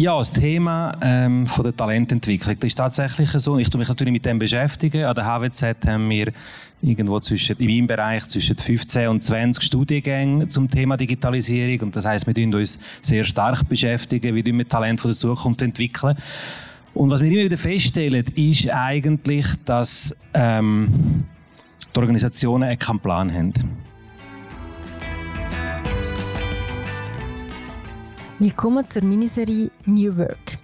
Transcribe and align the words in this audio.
Ja, 0.00 0.16
das 0.16 0.32
Thema 0.32 0.96
ähm, 1.02 1.46
von 1.46 1.62
der 1.62 1.76
Talententwicklung, 1.76 2.58
das 2.58 2.68
ist 2.68 2.76
tatsächlich 2.76 3.28
so. 3.32 3.58
Ich 3.58 3.68
tue 3.68 3.78
mich 3.78 3.88
natürlich 3.90 4.12
mit 4.14 4.24
dem 4.24 4.38
beschäftigen. 4.38 5.04
An 5.04 5.14
der 5.14 5.26
HWZ 5.26 5.76
haben 5.86 6.08
wir 6.08 6.32
irgendwo 6.80 7.20
zwischen, 7.20 7.58
in 7.58 7.66
meinem 7.66 7.86
Bereich 7.86 8.26
zwischen 8.26 8.56
15 8.56 9.08
und 9.08 9.22
20 9.22 9.62
Studiengänge 9.62 10.48
zum 10.48 10.70
Thema 10.70 10.96
Digitalisierung. 10.96 11.88
Und 11.88 11.96
das 11.96 12.06
heißt, 12.06 12.26
wir 12.26 12.32
tun 12.32 12.54
uns 12.54 12.80
sehr 13.02 13.24
stark 13.24 13.68
beschäftigen, 13.68 14.34
wie 14.34 14.42
wir 14.42 14.66
Talent 14.66 15.02
von 15.02 15.10
der 15.10 15.18
Zukunft 15.18 15.60
entwickeln. 15.60 16.16
Und 16.94 17.10
was 17.10 17.20
wir 17.20 17.30
immer 17.30 17.44
wieder 17.44 17.58
feststellen, 17.58 18.24
ist 18.34 18.72
eigentlich, 18.72 19.48
dass 19.66 20.16
ähm, 20.32 21.24
die 21.94 21.98
Organisationen 22.00 22.78
keinen 22.78 23.00
Plan 23.00 23.30
haben. 23.30 23.52
Willkommen 28.40 28.88
zur 28.88 29.04
Miniserie 29.04 29.70
New 29.84 30.16
Work. 30.16 30.56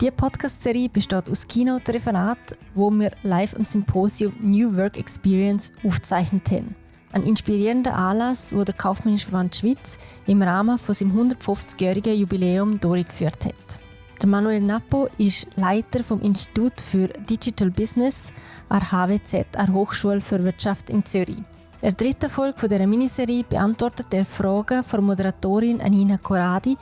Diese 0.00 0.10
Podcast-Serie 0.10 0.88
besteht 0.88 1.30
aus 1.30 1.46
Keynote-Referaten, 1.46 2.58
wo 2.74 2.90
wir 2.90 3.12
live 3.22 3.54
am 3.54 3.64
Symposium 3.64 4.34
New 4.40 4.76
Work 4.76 4.98
Experience 4.98 5.72
aufgezeichnet 5.84 6.50
haben. 6.50 6.74
Ein 7.12 7.22
inspirierender 7.22 7.94
Anlass, 7.94 8.52
wo 8.52 8.64
der 8.64 8.74
Kaufmännische 8.74 9.28
Verband 9.28 9.54
Schweiz 9.54 9.98
im 10.26 10.42
Rahmen 10.42 10.80
von 10.80 10.96
seinem 10.96 11.30
150-jährigen 11.30 12.18
Jubiläum 12.18 12.80
durchgeführt 12.80 13.44
hat. 13.44 13.78
Der 14.20 14.28
Manuel 14.28 14.60
Nappo 14.60 15.08
ist 15.16 15.46
Leiter 15.54 16.02
vom 16.02 16.20
Institut 16.22 16.80
für 16.80 17.06
Digital 17.06 17.70
Business 17.70 18.32
an 18.68 18.90
HWZ, 18.90 19.56
an 19.56 19.72
Hochschule 19.72 20.20
für 20.20 20.42
Wirtschaft 20.42 20.90
in 20.90 21.04
Zürich. 21.04 21.38
Der 21.82 21.90
dritten 21.90 22.30
Folge 22.30 22.68
dieser 22.68 22.86
Miniserie 22.86 23.42
beantwortet 23.42 24.06
er 24.12 24.24
Fragen 24.24 24.84
von 24.84 25.04
Moderatorin 25.04 25.80
Anina 25.80 26.16
Coradi 26.16 26.76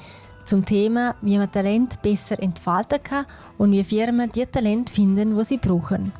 zum 0.50 0.64
Thema, 0.64 1.14
wie 1.22 1.38
man 1.38 1.50
Talent 1.50 2.02
besser 2.02 2.42
entfalten 2.42 3.00
kann 3.02 3.24
und 3.56 3.70
wie 3.70 3.84
Firmen 3.84 4.30
die 4.32 4.44
Talent 4.46 4.90
finden, 4.90 5.36
wo 5.36 5.42
sie 5.44 5.58
brauchen. 5.58 6.12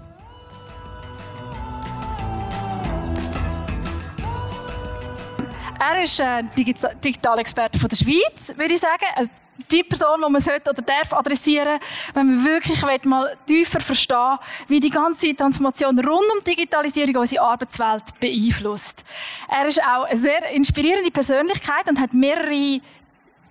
Er 5.80 6.04
ist 6.04 6.20
ein 6.20 6.48
Digitalexperte 6.56 7.78
von 7.78 7.88
der 7.88 7.96
Schweiz, 7.96 8.56
würde 8.56 8.74
ich 8.74 8.80
sagen. 8.80 9.06
Also 9.16 9.30
die 9.72 9.82
Person, 9.82 10.22
die 10.24 10.32
man 10.32 10.41
sollte 10.41 10.70
oder 10.70 10.82
darf 10.82 11.12
adressieren, 11.12 11.80
wenn 12.14 12.26
man 12.26 12.44
wirklich 12.44 13.04
mal 13.04 13.36
tiefer 13.47 13.80
verstehen 13.80 14.38
wie 14.69 14.78
die 14.78 14.91
ganze 14.91 15.34
Transformation 15.34 15.98
rund 15.98 16.30
um 16.36 16.44
Digitalisierung 16.44 17.16
unsere 17.16 17.42
Arbeitswelt 17.42 18.04
beeinflusst. 18.20 19.04
Er 19.48 19.66
ist 19.66 19.82
auch 19.82 20.04
eine 20.04 20.19
sehr 20.19 20.50
inspirierende 20.50 21.10
Persönlichkeit 21.10 21.88
und 21.88 22.00
hat 22.00 22.12
mehrere 22.12 22.80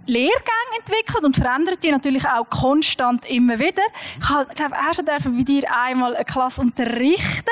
Lehrgänge 0.06 0.78
entwickelt 0.80 1.24
und 1.24 1.36
verändert 1.36 1.84
die 1.84 1.92
natürlich 1.92 2.26
auch 2.26 2.50
konstant 2.50 3.26
immer 3.30 3.60
wieder. 3.60 3.84
Ich 4.18 4.56
glaube 4.56 4.76
auch 4.76 4.94
schon 4.94 5.06
dürfen 5.06 5.38
bei 5.38 5.44
dir 5.44 5.64
einmal 5.72 6.16
eine 6.16 6.26
Klasse 6.26 6.62
unterrichten. 6.62 7.46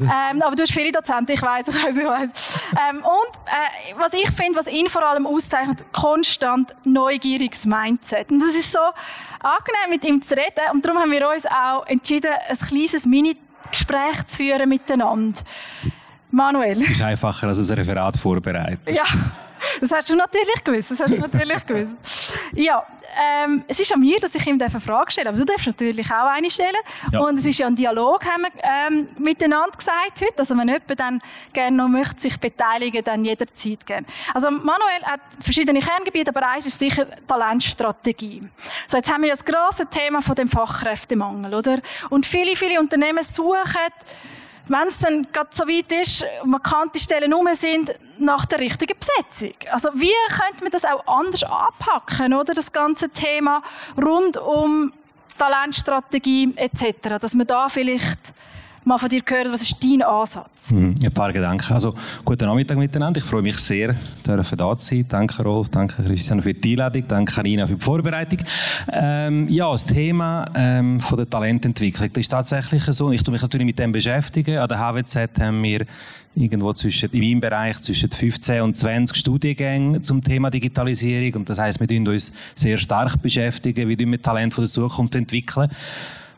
Ja, 0.00 0.30
ähm, 0.30 0.42
aber 0.42 0.54
du 0.54 0.62
hast 0.62 0.72
viele 0.72 0.92
Dozenten, 0.92 1.32
ich 1.32 1.42
weiß, 1.42 1.68
ich 1.68 1.84
weiß, 1.84 1.96
ich 1.96 2.04
weiß. 2.04 2.58
Ähm, 2.90 2.96
und 2.96 3.36
äh, 3.46 3.98
was 3.98 4.12
ich 4.12 4.30
finde, 4.30 4.58
was 4.58 4.66
ihn 4.66 4.88
vor 4.88 5.02
allem 5.02 5.26
auszeichnet, 5.26 5.84
konstant 5.92 6.74
neugieriges 6.84 7.64
Mindset. 7.64 8.30
Und 8.30 8.40
das 8.40 8.54
ist 8.54 8.70
so 8.70 8.78
angenehm, 8.78 9.90
mit 9.90 10.04
ihm 10.04 10.20
zu 10.20 10.34
reden. 10.36 10.72
Und 10.72 10.84
darum 10.84 10.98
haben 10.98 11.10
wir 11.10 11.28
uns 11.28 11.46
auch 11.46 11.86
entschieden, 11.86 12.30
ein 12.48 12.58
kleines 12.58 13.06
Mini-Gespräch 13.06 14.26
zu 14.26 14.36
führen 14.36 14.68
miteinander. 14.68 15.40
Manuel. 16.30 16.72
Es 16.72 16.90
ist 16.90 17.02
einfacher 17.02 17.48
als 17.48 17.70
ein 17.70 17.78
Referat 17.78 18.16
vorbereiten. 18.16 18.92
Ja. 18.92 19.04
Das 19.80 19.90
hast 19.92 20.10
du 20.10 20.16
natürlich 20.16 20.64
gewusst. 20.64 20.90
Das 20.90 21.00
hast 21.00 21.14
du 21.14 21.18
natürlich 21.18 21.66
gewusst. 21.66 22.32
Ja, 22.52 22.84
ähm, 23.16 23.64
es 23.68 23.80
ist 23.80 23.92
an 23.92 24.00
mir, 24.00 24.18
dass 24.20 24.34
ich 24.34 24.46
ihm 24.46 24.60
eine 24.60 24.80
Frage 24.80 25.10
stelle, 25.10 25.28
aber 25.28 25.38
du 25.38 25.44
darfst 25.44 25.66
natürlich 25.66 26.10
auch 26.10 26.26
eine 26.26 26.50
stellen. 26.50 26.74
Ja. 27.12 27.20
Und 27.20 27.38
es 27.38 27.46
ist 27.46 27.58
ja 27.58 27.66
ein 27.66 27.76
Dialog, 27.76 28.24
haben 28.24 28.42
wir 28.42 28.50
ähm, 28.62 29.08
miteinander 29.18 29.76
gesagt 29.76 30.20
heute. 30.20 30.38
Also 30.38 30.56
wenn 30.56 30.68
jemand 30.68 31.00
dann 31.00 31.22
gerne 31.52 31.76
noch 31.76 31.88
möchte 31.88 32.20
sich 32.20 32.38
beteiligen, 32.38 33.02
dann 33.04 33.24
jederzeit 33.24 33.86
gerne. 33.86 34.06
Also 34.32 34.50
Manuel 34.50 35.02
hat 35.04 35.20
verschiedene 35.40 35.80
Kerngebiete, 35.80 36.30
aber 36.34 36.48
eins 36.48 36.66
ist 36.66 36.78
sicher 36.78 37.06
Talentstrategie. 37.26 38.42
So 38.86 38.96
jetzt 38.96 39.12
haben 39.12 39.22
wir 39.22 39.30
das 39.30 39.44
große 39.44 39.86
Thema 39.86 40.22
von 40.22 40.34
dem 40.34 40.48
Fachkräftemangel, 40.48 41.54
oder? 41.54 41.78
Und 42.10 42.26
viele, 42.26 42.56
viele 42.56 42.80
Unternehmen 42.80 43.22
suchen 43.22 43.54
wenn 44.68 44.88
es 44.88 44.98
dann 44.98 45.26
gerade 45.32 45.50
so 45.52 45.64
weit 45.64 45.92
ist, 45.92 46.24
markante 46.44 46.98
Stellen 46.98 47.32
rum 47.32 47.48
sind, 47.52 47.94
nach 48.18 48.46
der 48.46 48.60
richtigen 48.60 48.94
Besetzung. 48.98 49.54
Also 49.70 49.90
wie 49.94 50.12
könnte 50.28 50.62
man 50.62 50.70
das 50.70 50.84
auch 50.84 51.06
anders 51.06 51.42
anpacken, 51.42 52.34
oder? 52.34 52.54
Das 52.54 52.72
ganze 52.72 53.08
Thema 53.10 53.62
rund 54.00 54.36
um 54.36 54.92
Talentstrategie 55.36 56.54
etc., 56.56 57.18
dass 57.20 57.34
man 57.34 57.46
da 57.46 57.68
vielleicht 57.68 58.20
mal 58.84 58.98
von 58.98 59.08
dir 59.08 59.22
hören, 59.26 59.52
was 59.52 59.62
ist 59.62 59.76
dein 59.82 60.02
Ansatz? 60.02 60.70
Mhm, 60.70 60.94
ein 61.02 61.12
paar 61.12 61.32
Gedanken. 61.32 61.72
Also, 61.72 61.94
guten 62.24 62.46
Nachmittag 62.46 62.76
miteinander. 62.76 63.18
Ich 63.18 63.24
freue 63.24 63.42
mich 63.42 63.56
sehr, 63.58 63.94
da 64.22 64.42
zu 64.42 64.76
sein. 64.76 65.06
Danke 65.08 65.42
Rolf, 65.42 65.68
danke 65.70 66.02
Christian 66.02 66.42
für 66.42 66.54
die 66.54 66.72
Einladung, 66.72 67.04
danke 67.08 67.42
Nina 67.42 67.66
für 67.66 67.74
die 67.74 67.84
Vorbereitung. 67.84 68.40
Ähm, 68.92 69.48
ja, 69.48 69.70
das 69.70 69.86
Thema 69.86 70.46
ähm, 70.54 71.00
von 71.00 71.16
der 71.16 71.28
Talententwicklung, 71.28 72.10
das 72.12 72.20
ist 72.20 72.28
tatsächlich 72.28 72.84
so. 72.84 73.10
Ich 73.10 73.22
tue 73.22 73.32
mich 73.32 73.42
natürlich 73.42 73.66
mit 73.66 73.78
dem 73.78 73.92
beschäftigen. 73.92 74.58
An 74.58 74.68
der 74.68 74.78
HWZ 74.78 75.40
haben 75.40 75.62
wir 75.62 75.86
irgendwo 76.34 76.72
zwischen, 76.72 77.10
in 77.10 77.20
meinem 77.20 77.40
Bereich 77.40 77.80
zwischen 77.80 78.10
15 78.10 78.62
und 78.62 78.76
20 78.76 79.16
Studiengänge 79.16 80.02
zum 80.02 80.22
Thema 80.22 80.50
Digitalisierung. 80.50 81.40
Und 81.40 81.48
das 81.48 81.58
heißt, 81.58 81.80
wir 81.80 81.88
tun 81.88 82.06
uns 82.08 82.32
sehr 82.54 82.76
stark 82.78 83.22
beschäftigen, 83.22 83.88
wie 83.88 83.98
wir 83.98 84.22
Talent 84.22 84.54
von 84.54 84.64
der 84.64 84.70
Zukunft 84.70 85.14
entwickeln. 85.14 85.70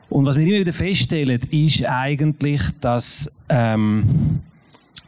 Und 0.09 0.25
was 0.27 0.37
wir 0.37 0.47
immer 0.47 0.61
wieder 0.61 0.73
feststellen, 0.73 1.41
ist 1.51 1.85
eigentlich, 1.85 2.63
dass 2.81 3.31
ähm, 3.49 4.41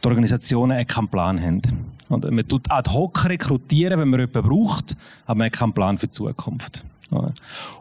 die 0.03 0.07
Organisationen 0.07 0.85
keinen 0.85 1.07
Plan 1.07 1.41
haben. 1.41 1.61
Und 2.09 2.29
man 2.29 2.47
tut 2.47 2.69
ad 2.69 2.89
hoc 2.91 3.25
rekrutieren, 3.25 3.99
wenn 3.99 4.09
man 4.09 4.19
jemanden 4.19 4.49
braucht, 4.49 4.95
aber 5.25 5.37
man 5.37 5.45
hat 5.45 5.53
keinen 5.53 5.73
Plan 5.73 5.97
für 5.97 6.07
die 6.07 6.11
Zukunft. 6.11 6.83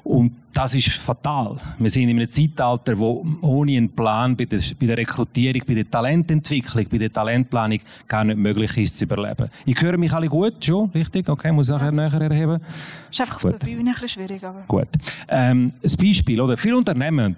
Und 0.04 0.32
das 0.52 0.74
ist 0.74 0.88
fatal. 0.88 1.56
Wir 1.78 1.90
sind 1.90 2.08
in 2.08 2.18
einem 2.18 2.30
Zeitalter, 2.30 2.98
wo 2.98 3.24
ohne 3.42 3.76
einen 3.76 3.90
Plan 3.90 4.36
bei 4.36 4.44
der, 4.44 4.58
bei 4.80 4.86
der 4.86 4.96
Rekrutierung, 4.96 5.62
bei 5.66 5.74
der 5.74 5.88
Talententwicklung, 5.88 6.86
bei 6.90 6.98
der 6.98 7.12
Talentplanung 7.12 7.78
gar 8.08 8.24
nicht 8.24 8.38
möglich 8.38 8.76
ist 8.78 8.96
zu 8.96 9.04
überleben. 9.04 9.50
Ich 9.66 9.80
höre 9.80 9.96
mich 9.98 10.12
alle 10.12 10.28
gut, 10.28 10.64
schon, 10.64 10.90
richtig? 10.90 11.28
Okay, 11.28 11.52
muss 11.52 11.68
ich 11.68 11.74
nachher 11.74 11.92
näher 11.92 12.12
erheben. 12.12 12.60
Ist 13.10 13.20
einfach 13.20 13.36
auf 13.36 13.42
der 13.42 13.52
Bühne 13.52 13.90
ein 13.90 13.92
bisschen 13.92 14.08
schwierig, 14.08 14.42
aber. 14.42 14.64
Gut. 14.66 14.88
Ähm, 15.28 15.70
ein 15.82 15.96
Beispiel, 15.96 16.40
oder? 16.40 16.56
Viele 16.56 16.78
Unternehmen, 16.78 17.36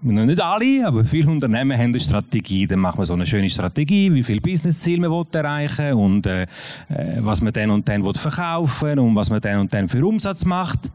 nicht 0.00 0.40
alle, 0.40 0.86
aber 0.86 1.04
viele 1.04 1.30
Unternehmen 1.30 1.76
haben 1.76 1.90
eine 1.90 2.00
Strategie. 2.00 2.66
Dann 2.66 2.78
macht 2.78 2.96
man 2.96 3.04
so 3.04 3.12
eine 3.12 3.26
schöne 3.26 3.50
Strategie, 3.50 4.12
wie 4.14 4.22
viel 4.22 4.40
Businessziel 4.40 4.98
man 4.98 5.26
erreichen 5.32 5.86
will 5.86 5.92
und 5.92 6.26
äh, 6.26 6.42
äh, 6.42 6.46
was 7.18 7.42
man 7.42 7.52
dann 7.52 7.70
und 7.70 7.88
dann 7.88 8.02
verkaufen 8.14 8.88
will 8.88 8.98
und 9.00 9.14
was 9.14 9.28
man 9.28 9.40
dann 9.40 9.60
und 9.60 9.74
dann 9.74 9.88
für 9.88 10.04
Umsatz 10.06 10.44
macht. 10.44 10.90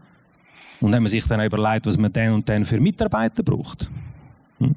Und 0.79 0.93
haben 0.93 1.07
sich 1.07 1.25
dann 1.25 1.43
überlegt, 1.43 1.87
was 1.87 1.97
man 1.97 2.11
dann 2.13 2.33
und 2.33 2.47
dann 2.47 2.65
für 2.65 2.79
Mitarbeiter 2.79 3.43
braucht. 3.43 3.89
Hm? 4.59 4.75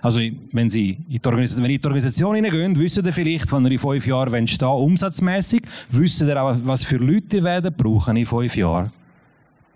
Also, 0.00 0.20
wenn 0.50 0.68
Sie 0.68 0.98
in 1.08 1.20
die 1.22 1.28
Organisation, 1.28 1.64
wenn 1.64 1.70
in 1.70 1.80
die 1.80 1.86
Organisation 1.86 2.34
hineingehen, 2.34 2.76
wissen 2.76 3.04
Sie 3.04 3.12
vielleicht, 3.12 3.52
wenn 3.52 3.64
ihr 3.66 3.72
in 3.72 3.78
fünf 3.78 4.04
Jahren 4.04 4.48
stehen 4.48 4.68
umsatzmäßig, 4.68 5.62
wissen 5.90 6.26
Sie 6.26 6.36
auch, 6.36 6.56
was 6.64 6.82
für 6.82 6.96
Leute 6.96 7.36
ihr 7.36 7.44
werden 7.44 7.72
brauchen 7.72 8.16
in 8.16 8.26
fünf 8.26 8.56
Jahren. 8.56 8.90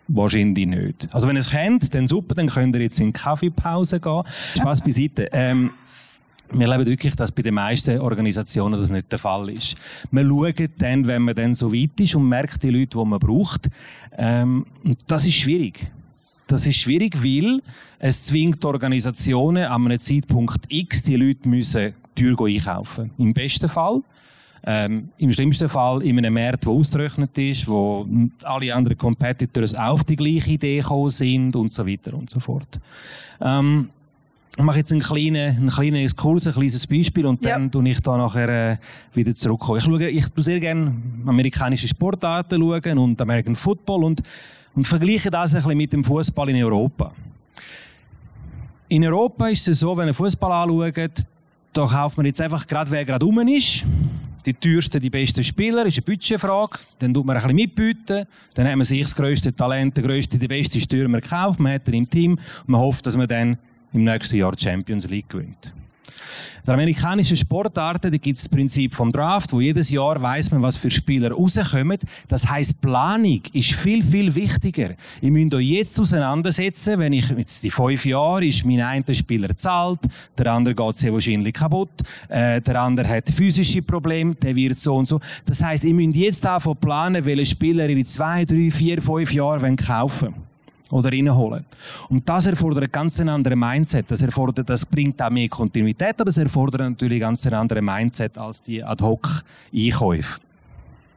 Wahrscheinlich 0.09 0.67
nicht. 0.67 1.09
Also, 1.13 1.29
wenn 1.29 1.37
ihr 1.37 1.43
es 1.43 1.51
kennt, 1.51 1.95
dann 1.95 2.09
super, 2.09 2.35
dann 2.35 2.49
könnt 2.49 2.75
ihr 2.75 2.83
jetzt 2.83 2.99
in 2.99 3.07
die 3.07 3.13
Kaffeepause 3.13 4.01
gehen. 4.01 4.23
Spaß 4.57 4.81
beiseite. 4.81 5.29
Ähm, 5.33 5.71
wir 6.53 6.69
erleben 6.69 6.87
wirklich, 6.87 7.17
dass 7.17 7.33
bei 7.33 7.43
den 7.43 7.55
meisten 7.55 7.99
Organisationen 8.01 8.79
das 8.79 8.91
nicht 8.91 9.11
der 9.11 9.19
Fall 9.19 9.51
ist. 9.51 9.77
Man 10.11 10.29
schaut 10.29 10.71
dann, 10.79 11.07
wenn 11.07 11.23
man 11.23 11.35
dann 11.35 11.55
so 11.55 11.73
weit 11.73 11.99
ist 11.99 12.15
und 12.15 12.29
merkt 12.29 12.63
die 12.63 12.71
Leute, 12.71 12.99
die 12.99 13.05
man 13.05 13.19
braucht. 13.19 13.69
Ähm, 14.17 14.67
das 15.07 15.27
ist 15.27 15.35
schwierig. 15.35 15.91
Das 16.47 16.67
ist 16.67 16.77
schwierig, 16.77 17.23
weil 17.23 17.61
es 17.99 18.23
zwingt 18.23 18.65
Organisationen 18.65 19.65
an 19.65 19.87
einem 19.87 19.99
Zeitpunkt 19.99 20.65
X, 20.69 21.03
die 21.03 21.17
Leute 21.17 21.49
müssen 21.49 21.95
teuer 22.15 22.41
einkaufen. 22.47 23.11
Im 23.19 23.35
besten 23.35 23.69
Fall. 23.69 24.01
Ähm, 24.69 25.11
Im 25.19 25.33
schlimmsten 25.33 25.69
Fall 25.69 26.03
in 26.03 26.19
einem 26.19 26.35
Markt, 26.35 26.65
der 26.65 26.73
ausgerechnet 26.73 27.39
ist, 27.39 27.69
wo 27.69 28.07
alle 28.43 28.75
anderen 28.75 28.99
Competitors 28.99 29.75
auf 29.75 30.03
die 30.03 30.17
gleiche 30.17 30.53
Idee 30.53 30.79
gekommen 30.79 31.09
sind 31.09 31.55
und 31.55 31.73
so 31.73 31.87
weiter 31.87 32.15
und 32.15 32.31
so 32.31 32.41
fort. 32.41 32.81
Ähm, 33.41 33.91
ich 34.57 34.65
mache 34.65 34.79
jetzt 34.79 34.93
einen 34.93 35.03
kleinen, 35.03 35.57
einen 35.57 35.69
kleinen 35.69 35.97
Exkurs, 35.97 36.47
ein 36.47 36.55
kleines 36.55 36.87
Beispiel 36.87 37.27
und 37.27 37.45
dann 37.45 37.71
ja. 37.73 37.81
ich 37.83 38.01
da 38.01 38.17
nachher 38.17 38.73
äh, 38.73 38.77
wieder 39.13 39.35
zurückkommen. 39.35 39.79
Ich 39.79 39.85
schaue, 39.85 40.09
ich 40.09 40.29
tue 40.31 40.43
sehr 40.43 40.61
gerne 40.61 40.95
amerikanische 41.27 41.87
Sportarten 41.87 42.61
schauen 42.61 42.99
und 42.99 43.21
American 43.21 43.55
Football 43.55 44.05
und, 44.05 44.23
und 44.75 44.87
vergleiche 44.87 45.31
das 45.31 45.55
ein 45.55 45.59
bisschen 45.59 45.77
mit 45.77 45.93
dem 45.93 46.03
Fußball 46.03 46.49
in 46.49 46.65
Europa. 46.65 47.13
In 48.89 49.05
Europa 49.05 49.49
ist 49.49 49.69
es 49.69 49.81
so, 49.81 49.95
wenn 49.97 50.09
ihr 50.09 50.15
Fußball 50.15 50.53
anschaut, 50.53 51.25
da 51.75 51.87
kauft 51.87 52.17
man 52.17 52.25
jetzt 52.25 52.41
einfach 52.41 52.67
gerade, 52.67 52.91
wer 52.91 53.05
gerade 53.05 53.27
rum 53.27 53.39
ist. 53.49 53.85
die 54.47 54.55
teuersten, 54.55 55.01
die 55.01 55.11
besten 55.11 55.45
Spieler, 55.45 55.85
ist 55.85 55.99
eine 55.99 56.05
Budgetfrage. 56.05 56.79
Dann 56.99 57.13
tut 57.13 57.27
man 57.27 57.37
ein 57.37 57.43
bisschen 57.43 57.57
mitbieten. 57.57 58.27
Dann 58.55 58.67
hat 58.67 58.77
man 58.77 58.85
sich 58.85 59.03
das 59.03 59.15
grösste 59.15 59.55
Talent, 59.55 59.97
der 59.97 60.05
grösste, 60.05 60.39
die 60.39 60.49
beste 60.49 60.81
Stürmer 60.81 61.21
gekauft. 61.21 61.61
Man 61.61 61.75
hat 61.75 61.87
ihn 61.89 61.95
im 61.95 62.09
Team 62.09 62.33
und 62.33 62.69
man 62.69 62.81
hofft, 62.81 63.05
dass 63.05 63.17
man 63.17 63.29
dann 63.29 63.59
im 63.97 64.05
nächsten 64.05 64.37
Jahr 64.37 64.53
Champions 64.57 65.09
League 65.09 65.29
gewinnt. 65.29 65.73
In 66.67 66.73
amerikanischen 66.73 67.37
Sportarten 67.37 68.11
gibt 68.11 68.37
es 68.37 68.43
das 68.43 68.49
Prinzip 68.49 68.93
vom 68.93 69.13
Draft, 69.13 69.53
wo 69.53 69.61
jedes 69.61 69.89
Jahr 69.89 70.21
weiß 70.21 70.51
man, 70.51 70.63
was 70.63 70.77
für 70.77 70.91
Spieler 70.91 71.31
rauskommen. 71.31 71.97
Das 72.27 72.45
heißt, 72.45 72.81
Planung 72.81 73.41
ist 73.53 73.73
viel, 73.75 74.03
viel 74.03 74.35
wichtiger. 74.35 74.97
Ihr 75.21 75.31
müsst 75.31 75.55
euch 75.55 75.65
jetzt 75.65 76.01
auseinandersetzen, 76.01 76.99
wenn 76.99 77.13
ich 77.13 77.31
jetzt 77.31 77.63
die 77.63 77.71
fünf 77.71 78.05
Jahre 78.05 78.45
ist 78.45 78.65
mein 78.65 78.81
einer 78.81 79.15
Spieler 79.15 79.57
zahlt, 79.57 80.01
der 80.37 80.53
andere 80.53 80.75
geht 80.75 80.97
sehr 80.97 81.13
wahrscheinlich 81.13 81.55
kaputt, 81.55 82.03
äh, 82.29 82.61
der 82.61 82.81
andere 82.83 83.09
hat 83.09 83.31
physische 83.31 83.83
Probleme, 83.83 84.35
der 84.35 84.57
wird 84.57 84.77
so 84.77 84.97
und 84.97 85.07
so. 85.07 85.21
Das 85.45 85.63
heißt, 85.63 85.85
ihr 85.85 85.95
müsst 85.95 86.17
jetzt 86.17 86.45
davon 86.45 86.77
planen, 86.77 87.25
welche 87.25 87.47
Spieler 87.47 87.89
in 87.89 88.05
zwei, 88.05 88.45
drei, 88.45 88.73
vier, 88.73 89.01
fünf 89.01 89.33
Jahren 89.33 89.77
kaufen 89.77 90.35
wollen 90.35 90.46
oder 90.91 91.11
reinholen. 91.11 91.65
Und 92.09 92.29
das 92.29 92.47
erfordert 92.47 92.85
ein 92.85 92.93
ganz 92.93 93.21
anderes 93.21 93.59
Mindset. 93.59 94.11
Das 94.11 94.23
erfordert, 94.23 94.69
das 94.69 94.87
bringt 94.87 95.21
auch 95.21 95.31
mehr 95.31 95.49
Kontinuität, 95.49 96.21
aber 96.21 96.31
es 96.31 96.39
erfordert 96.39 96.81
natürlich 96.81 97.19
ein 97.19 97.29
ganz 97.29 97.47
anderes 97.47 97.83
Mindset 97.83 98.39
als 98.39 98.63
die 98.63 98.83
Ad-Hoc-Einkäufe. 98.83 100.41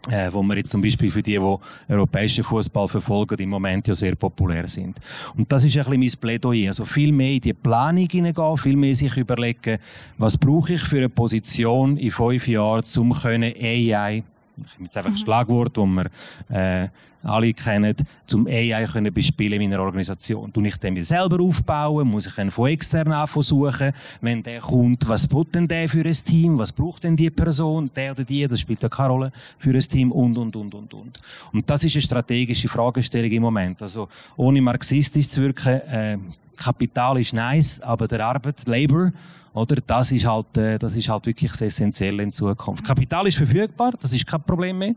Äh, 0.09 0.31
wo 0.31 0.41
wir 0.41 0.55
jetzt 0.55 0.69
zum 0.69 0.81
Beispiel 0.81 1.11
für 1.11 1.21
die, 1.21 1.37
die 1.37 1.93
europäischen 1.93 2.43
Fußball 2.43 2.87
verfolgen, 2.87 3.37
im 3.37 3.49
Moment 3.49 3.85
ja 3.85 3.93
sehr 3.93 4.15
populär 4.15 4.65
sind. 4.65 4.97
Und 5.35 5.51
das 5.51 5.65
ist 5.65 5.75
ein 5.75 5.83
bisschen 5.83 5.99
mein 5.99 6.11
Plädoyer. 6.21 6.69
Also 6.69 6.85
viel 6.85 7.11
mehr 7.11 7.33
in 7.33 7.41
die 7.41 7.53
Planung 7.53 8.07
hineingehen, 8.09 8.57
viel 8.57 8.77
mehr 8.77 8.95
sich 8.95 9.17
überlegen, 9.17 9.77
was 10.17 10.37
brauche 10.37 10.73
ich 10.73 10.81
für 10.81 10.99
eine 10.99 11.09
Position 11.09 11.97
in 11.97 12.11
fünf 12.11 12.47
Jahren, 12.47 12.83
um 12.97 13.11
AI 13.11 14.23
ich 14.59 14.79
jetzt 14.79 14.97
einfach 14.97 15.11
ein 15.11 15.13
mhm. 15.13 15.17
Schlagwort, 15.17 15.77
das 15.77 15.85
wir 15.85 16.05
äh, 16.49 16.89
alle 17.23 17.53
kennen, 17.53 17.95
zum 18.25 18.47
AI 18.47 18.85
können 18.85 19.13
bespielen 19.13 19.61
in 19.61 19.69
meiner 19.69 19.83
Organisation. 19.83 20.51
Du 20.53 20.63
ich 20.63 20.77
den 20.77 20.93
mir 20.93 21.03
selber 21.03 21.41
aufbauen, 21.41 22.07
muss 22.07 22.27
ich 22.27 22.37
ihn 22.37 22.51
von 22.51 22.69
extern 22.69 23.13
suchen. 23.27 23.91
Wenn 24.21 24.43
der 24.43 24.61
kommt, 24.61 25.07
was 25.07 25.27
braucht 25.27 25.55
denn 25.55 25.67
der 25.67 25.89
für 25.89 26.05
ein 26.05 26.11
Team? 26.11 26.57
Was 26.57 26.71
braucht 26.71 27.03
denn 27.03 27.15
die 27.15 27.29
Person? 27.29 27.89
Der 27.95 28.11
oder 28.11 28.23
die? 28.23 28.47
Das 28.47 28.59
spielt 28.59 28.81
ja 28.81 28.89
keine 28.89 29.09
Rolle 29.09 29.31
für 29.57 29.71
ein 29.71 29.79
Team 29.79 30.11
und, 30.11 30.37
und, 30.37 30.55
und, 30.55 30.73
und, 30.73 30.93
und. 30.93 31.21
Und 31.51 31.69
das 31.69 31.83
ist 31.83 31.95
eine 31.95 32.01
strategische 32.01 32.67
Fragestellung 32.67 33.31
im 33.31 33.41
Moment. 33.41 33.81
Also, 33.81 34.07
ohne 34.37 34.61
marxistisch 34.61 35.29
zu 35.29 35.41
wirken, 35.41 35.81
äh, 35.81 36.17
Kapital 36.55 37.19
ist 37.19 37.33
nice, 37.33 37.79
aber 37.81 38.07
der 38.07 38.25
Arbeit, 38.25 38.67
Labor, 38.67 39.11
oder? 39.53 39.77
Das 39.85 40.11
ist 40.11 40.25
halt, 40.25 40.57
äh, 40.57 40.77
das 40.77 40.95
ist 40.95 41.09
halt 41.09 41.25
wirklich 41.25 41.51
das 41.51 41.61
Essentielle 41.61 42.23
in 42.23 42.31
Zukunft. 42.31 42.83
Kapital 42.83 43.27
ist 43.27 43.37
verfügbar, 43.37 43.93
das 43.99 44.13
ist 44.13 44.27
kein 44.27 44.43
Problem 44.43 44.77
mehr. 44.77 44.95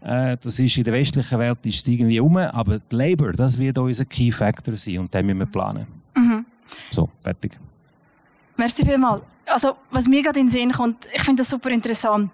Äh, 0.00 0.36
das 0.42 0.58
ist 0.58 0.76
in 0.76 0.84
der 0.84 0.94
westlichen 0.94 1.38
Welt 1.38 1.58
ist 1.64 1.88
irgendwie 1.88 2.20
um, 2.20 2.36
aber 2.36 2.78
die 2.78 2.96
Labor, 2.96 3.32
das 3.32 3.58
wird 3.58 3.78
unser 3.78 4.04
Key 4.04 4.30
Factor 4.30 4.76
sein 4.76 4.98
und 4.98 5.14
den 5.14 5.26
müssen 5.26 5.38
wir 5.38 5.46
planen. 5.46 5.86
Mhm. 6.14 6.44
So, 6.90 7.08
fertig. 7.22 7.58
Merci 8.56 8.84
vielmals. 8.84 9.22
Also, 9.46 9.76
was 9.90 10.06
mir 10.06 10.22
gerade 10.22 10.40
in 10.40 10.46
den 10.46 10.52
Sinn 10.52 10.72
kommt, 10.72 11.08
ich 11.12 11.22
finde 11.22 11.42
das 11.42 11.50
super 11.50 11.70
interessant. 11.70 12.32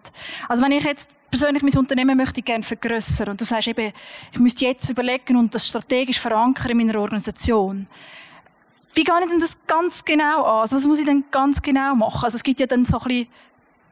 Also, 0.49 0.63
wenn 0.63 0.73
ich 0.73 0.85
jetzt 0.85 1.09
persönlich 1.31 1.63
mein 1.63 1.77
Unternehmen 1.77 2.17
möchte 2.17 2.41
ich 2.41 2.45
gerne 2.45 2.63
vergrößern 2.63 3.29
und 3.29 3.41
du 3.41 3.45
sagst 3.45 3.69
eben, 3.69 3.93
ich 4.33 4.39
müsste 4.39 4.65
jetzt 4.67 4.89
überlegen 4.91 5.37
und 5.37 5.55
das 5.55 5.67
strategisch 5.67 6.19
verankern 6.19 6.71
in 6.73 6.77
meiner 6.77 7.01
Organisation 7.01 7.87
wie 8.95 9.05
gehe 9.05 9.15
ich 9.23 9.31
denn 9.31 9.41
das 9.41 9.57
ganz 9.67 10.05
genau 10.05 10.43
an? 10.43 10.61
Also 10.63 10.77
was 10.77 10.87
muss 10.87 10.99
ich 10.99 11.07
denn 11.07 11.25
ganz 11.31 11.63
genau 11.63 11.95
machen? 11.95 12.25
Also 12.25 12.37
es 12.37 12.43
gibt 12.43 12.61
ja 12.61 12.67
dann 12.67 12.85
so 12.85 12.99
ein 12.99 13.05
bisschen 13.05 13.29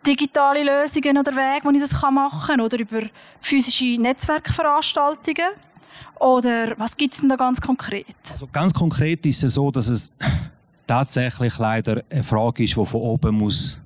digitale 0.07 0.65
Lösungen 0.65 1.19
oder 1.19 1.33
Wege, 1.33 1.65
wo 1.65 1.71
ich 1.71 1.81
das 1.81 2.01
machen 2.11 2.41
kann 2.47 2.61
oder 2.61 2.79
über 2.79 3.03
physische 3.41 4.01
Netzwerkveranstaltungen. 4.01 5.49
Oder 6.21 6.79
was 6.79 6.97
gibt 6.97 7.15
es 7.15 7.21
denn 7.21 7.29
da 7.29 7.37
ganz 7.37 7.61
konkret? 7.61 8.17
Also 8.31 8.49
ganz 8.51 8.75
konkret 8.75 9.25
ist 9.27 9.45
es 9.45 9.55
so, 9.55 9.71
dass 9.71 9.89
es 9.89 10.13
tatsächlich 10.87 11.59
leider 11.59 12.03
eine 12.11 12.25
Frage 12.25 12.65
ist, 12.65 12.77
die 12.77 12.87
von 12.87 13.01
oben 13.01 13.37
muss 13.37 13.81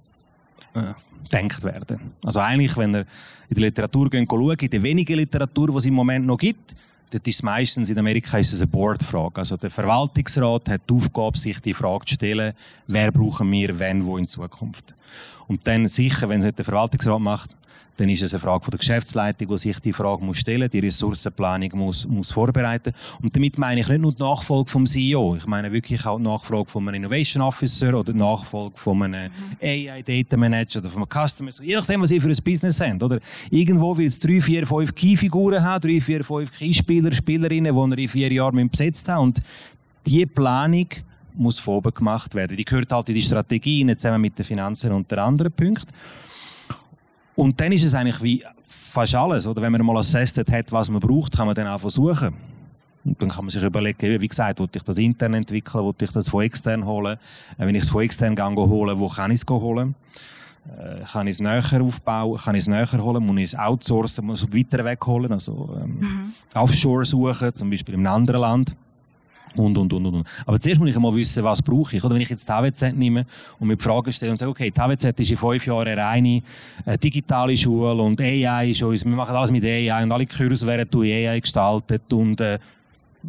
äh, 0.75 0.95
gedacht 1.25 1.63
werden. 1.63 2.13
Also 2.25 2.41
eigentlich, 2.41 2.77
wenn 2.77 2.95
ihr 2.95 3.07
in 3.49 3.57
die 3.57 3.61
Literatur 3.61 4.09
schauen, 4.13 4.57
in 4.59 4.71
der 4.71 4.83
wenigen 4.83 5.17
Literatur, 5.17 5.69
die 5.69 5.77
es 5.77 5.87
im 5.87 5.95
Moment 5.95 6.27
noch 6.27 6.39
gibt, 6.39 6.75
Dort 7.13 7.29
ist 7.29 7.43
meistens 7.43 7.91
in 7.91 7.99
Amerika 7.99 8.39
ist 8.39 8.55
es 8.55 8.63
eine 8.63 8.69
Boardfrage. 8.69 9.37
Also 9.37 9.59
der 9.59 9.69
Verwaltungsrat 9.69 10.71
hat 10.71 10.81
die 10.89 10.95
Aufgabe, 10.95 11.37
sich 11.37 11.61
die 11.61 11.75
Frage 11.75 12.07
zu 12.07 12.15
stellen, 12.15 12.55
wer 12.87 13.13
brauchen 13.13 13.53
wir, 13.53 13.79
wenn, 13.79 14.03
wo 14.07 14.17
in 14.17 14.27
Zukunft. 14.27 14.95
Und 15.49 15.67
dann 15.67 15.89
sicher, 15.89 16.29
wenn 16.29 16.41
es 16.41 16.47
nicht 16.47 16.59
der 16.59 16.65
Verwaltungsrat 16.65 17.21
macht, 17.21 17.51
dann 17.97 18.09
ist 18.09 18.23
es 18.23 18.33
eine 18.33 18.41
Frage 18.41 18.65
von 18.65 18.71
der 18.71 18.79
Geschäftsleitung, 18.79 19.49
die 19.49 19.59
sich 19.59 19.79
die 19.81 19.93
Frage 19.93 20.25
muss 20.25 20.39
stellen, 20.39 20.69
die 20.71 20.79
Ressourcenplanung 20.79 21.71
muss, 21.75 22.07
muss 22.07 22.33
vorbereiten. 22.33 22.93
Und 23.21 23.37
damit 23.37 23.59
meine 23.59 23.81
ich 23.81 23.89
nicht 23.89 24.01
nur 24.01 24.13
die 24.13 24.23
Nachfolge 24.23 24.71
vom 24.71 24.87
CEO, 24.87 25.37
ich 25.37 25.47
meine 25.47 25.71
wirklich 25.73 26.05
auch 26.07 26.17
die 26.17 26.25
Nachfolge 26.25 26.71
von 26.71 26.89
einem 26.89 27.05
Innovation 27.05 27.43
Officer 27.43 27.95
oder 27.95 28.13
die 28.13 28.19
Nachfolge 28.19 28.79
von 28.79 29.03
einem 29.03 29.31
mhm. 29.31 29.57
AI 29.61 30.03
Data 30.03 30.37
Manager 30.37 30.81
oder 30.81 30.89
von 30.89 31.03
einem 31.03 31.29
Customer, 31.29 31.51
je 31.61 31.75
nachdem, 31.75 32.01
was 32.01 32.09
Sie 32.09 32.21
für 32.21 32.29
ein 32.29 32.37
Business 32.43 32.81
haben, 32.81 33.03
oder? 33.03 33.21
Irgendwo 33.51 33.97
will 33.97 34.07
es 34.07 34.19
drei, 34.19 34.41
vier, 34.41 34.67
fünf 34.67 34.95
Key-Figuren 34.95 35.63
haben, 35.63 35.81
drei, 35.83 36.01
vier, 36.01 36.25
fünf 36.25 36.51
Key-Spieler, 36.51 37.13
Spielerinnen, 37.13 37.75
die 37.75 37.93
er 37.93 37.99
in 37.99 38.09
vier 38.09 38.33
Jahren 38.33 38.71
besetzt 38.71 39.09
haben. 39.09 39.25
Und 39.25 39.43
die 40.07 40.25
Planung 40.25 40.89
muss 41.35 41.59
von 41.59 41.75
oben 41.75 41.95
gemacht 41.95 42.35
werden. 42.35 42.57
Die 42.57 42.65
gehört 42.65 42.93
halt 42.93 43.09
in 43.09 43.15
die 43.15 43.23
Strategie, 43.23 43.87
zusammen 43.97 44.21
mit 44.21 44.39
den 44.39 44.45
Finanzen 44.45 44.93
und 44.93 45.11
den 45.11 45.19
anderen 45.19 45.53
Punkten. 45.53 45.93
Und 47.35 47.61
dann 47.61 47.73
ist 47.73 47.85
es 47.85 47.95
eigentlich 47.95 48.23
wie 48.23 48.45
fast 48.67 49.15
alles, 49.15 49.47
oder? 49.47 49.63
Wenn 49.63 49.73
man 49.73 49.85
mal 49.85 49.97
assessed 49.99 50.51
hat, 50.51 50.73
was 50.73 50.91
man 50.91 51.01
braucht, 51.01 51.37
kann 51.37 51.47
man 51.47 51.55
dann 51.55 51.67
auch 51.67 51.81
versuchen. 51.81 52.35
Und 53.05 53.21
dann 53.21 53.31
kann 53.31 53.45
man 53.45 53.51
sich 53.51 53.63
überlegen, 53.63 54.21
wie 54.21 54.29
gesagt, 54.29 54.61
wollte 54.61 54.79
ich 54.79 54.85
das 54.85 54.99
intern 54.99 55.35
entwickeln, 55.35 55.83
wollte 55.83 56.05
ich 56.05 56.13
das 56.13 56.29
von 56.29 56.43
extern 56.43 56.87
holen? 56.87 57.19
Äh, 57.59 57.67
wenn 57.67 57.75
ich 57.75 57.83
es 57.83 57.89
von 57.89 58.03
extern 58.03 58.37
gehe, 58.37 58.55
holen, 58.55 58.99
wo 58.99 59.09
kann 59.09 59.31
ich 59.33 59.41
es 59.41 59.47
holen? 59.49 59.95
Äh, 60.67 61.05
kann 61.05 61.27
ich 61.27 61.37
es 61.37 61.41
näher 61.41 61.83
aufbauen? 61.83 62.37
Kann 62.37 62.55
ich 62.55 62.61
es 62.61 62.69
näher 62.69 62.87
holen? 62.93 63.27
Muss 63.27 63.37
ich 63.39 63.45
es 63.45 63.59
outsourcen? 63.59 64.25
Muss 64.25 64.45
ich 64.45 64.49
es 64.49 64.57
weiter 64.57 64.85
wegholen? 64.85 65.33
Also, 65.33 65.77
ähm, 65.83 65.99
mhm. 65.99 66.33
Offshore 66.55 67.05
suchen, 67.05 67.53
zum 67.55 67.71
Beispiel 67.71 67.95
in 67.95 68.07
einem 68.07 68.15
anderen 68.15 68.41
Land. 68.43 68.77
Und, 69.57 69.77
und, 69.77 69.93
und, 69.93 70.07
und. 70.07 70.27
Aber 70.47 70.59
zuerst 70.59 70.81
muss 70.81 70.91
ich 70.91 70.97
einmal 70.97 71.15
wissen, 71.15 71.45
was 71.45 71.61
brauche 71.63 71.97
ich. 71.97 72.05
Oder 72.05 72.15
wenn 72.15 72.23
ich 72.23 72.31
jetzt 72.31 72.49
die 72.49 72.53
HWZ 72.53 72.95
nehme 72.95 73.27
und 73.59 73.69
mir 73.69 73.77
die 73.77 73.83
Frage 73.83 74.13
stelle 74.13 74.33
und 74.33 74.39
sage, 74.39 74.51
okay, 74.51 74.71
die 74.71 74.81
HWZ 74.81 75.21
ist 75.21 75.31
in 75.31 75.37
fünf 75.37 75.67
Jahren 75.67 75.89
eine 75.89 76.01
reine 76.01 76.43
äh, 76.87 76.99
digitale 76.99 77.57
Schule 77.57 78.03
und 78.03 78.21
AI 78.21 78.71
ist 78.71 78.83
uns, 78.83 79.05
wir 79.05 79.13
machen 79.13 79.35
alles 79.35 79.51
mit 79.51 79.65
AI 79.65 80.03
und 80.03 80.13
alle 80.13 80.27
Kurse 80.27 80.67
werden 80.67 80.89
durch 80.91 81.13
AI 81.13 81.41
gestaltet 81.41 82.13
und 82.13 82.41
äh, 82.41 82.59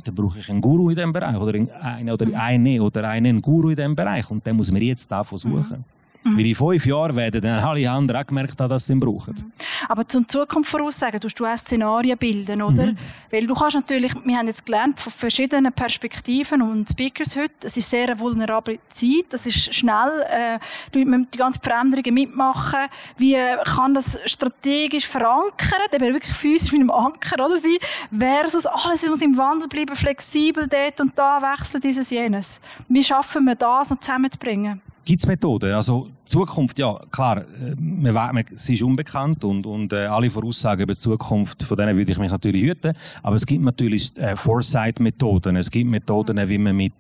dann 0.04 0.16
brauche 0.16 0.40
ich 0.40 0.50
einen 0.50 0.62
Guru 0.62 0.90
in 0.90 0.96
diesem 0.96 1.14
Bereich 1.14 1.36
oder 1.36 1.54
einen 1.54 2.10
oder 2.10 2.26
mhm. 2.26 2.36
eine 2.36 2.82
oder 2.82 3.10
einen 3.10 3.42
Guru 3.42 3.70
in 3.70 3.76
diesem 3.76 3.96
Bereich 3.96 4.30
und 4.32 4.46
dann 4.46 4.56
muss 4.56 4.72
man 4.72 4.82
jetzt 4.82 5.12
davon 5.12 5.38
suchen. 5.38 5.78
Mhm. 5.80 6.03
Mhm. 6.24 6.38
Weil 6.38 6.46
in 6.46 6.56
fünf 6.56 6.86
Jahren 6.86 7.16
werden 7.16 7.42
dann 7.42 7.60
alle 7.60 7.90
anderen 7.90 8.22
auch 8.22 8.28
gemerkt 8.28 8.60
haben, 8.60 8.70
dass 8.70 8.86
sie 8.86 8.94
ihn 8.94 9.00
brauchen. 9.00 9.36
Mhm. 9.36 9.52
Aber 9.90 10.08
zum 10.08 10.28
Zukunft 10.28 10.70
voraussagen, 10.70 11.20
tust 11.20 11.40
du 11.40 11.46
auch 11.46 11.58
Szenarien 11.58 12.18
bilden, 12.18 12.62
oder? 12.62 12.88
Mhm. 12.88 12.98
Weil 13.30 13.46
du 13.46 13.54
kannst 13.54 13.76
natürlich, 13.76 14.14
wir 14.24 14.38
haben 14.38 14.48
jetzt 14.48 14.66
gelernt 14.66 15.00
von 15.00 15.12
verschiedenen 15.12 15.74
Perspektiven 15.74 16.62
und 16.62 16.90
Speakers 16.90 17.36
heute, 17.36 17.54
es 17.64 17.78
ist 17.78 17.90
sehr 17.90 18.08
eine 18.08 18.20
vulnerable 18.20 18.80
Zeit, 18.88 19.26
das 19.30 19.46
ist 19.46 19.74
schnell, 19.74 20.24
äh, 20.30 20.60
Leute 20.94 21.10
müssen 21.10 21.28
die 21.34 21.38
ganzen 21.38 21.62
Veränderungen 21.62 22.14
mitmachen. 22.14 22.88
Wie 23.18 23.38
kann 23.66 23.94
das 23.94 24.20
strategisch 24.26 25.08
verankern, 25.08 25.82
eben 25.92 26.14
wirklich 26.14 26.36
physisch 26.36 26.72
mit 26.72 26.82
einem 26.82 26.92
Anker, 26.92 27.46
oder 27.46 27.58
sein, 27.58 27.78
versus 28.18 28.66
alles 28.66 29.08
muss 29.08 29.22
im 29.22 29.38
Wandel 29.38 29.68
bleiben, 29.68 29.96
flexibel 29.96 30.68
dort 30.68 31.02
und 31.02 31.18
da 31.18 31.42
wechseln 31.42 31.82
dieses 31.82 32.10
jenes. 32.10 32.62
Wie 32.88 33.04
schaffen 33.04 33.46
wir 33.46 33.56
das 33.56 33.90
noch 33.90 34.00
zusammenzubringen? 34.00 34.82
Gibt 35.06 35.22
es 35.22 35.28
Methoden? 35.28 35.74
Also 35.74 36.10
Zukunft, 36.24 36.80
ja, 36.80 36.98
klar, 37.12 37.40
äh, 37.40 37.76
man, 37.78 38.14
man, 38.14 38.46
sie 38.56 38.76
ist 38.76 38.84
unbekannt 38.84 39.44
und, 39.44 39.66
und 39.66 39.92
äh, 39.92 40.06
alle 40.06 40.30
Voraussagen 40.30 40.84
über 40.84 40.94
die 40.94 41.00
Zukunft, 41.00 41.64
von 41.64 41.76
denen 41.76 41.98
würde 41.98 42.14
ich 42.14 42.18
mich 42.18 42.32
natürlich 42.32 42.64
hüten. 42.64 42.94
Aber 43.22 43.36
es 43.36 43.46
gibt 43.46 43.64
natürlich 43.64 44.18
äh, 44.18 44.38
Foresight-Methoden. 44.38 45.58
Es 45.58 45.70
gibt 45.70 45.90
Methoden, 45.90 46.48
wie 46.48 46.58
man 46.58 46.78
mit 46.78 46.94